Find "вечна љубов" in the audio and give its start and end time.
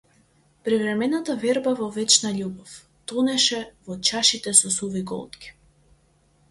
1.97-2.73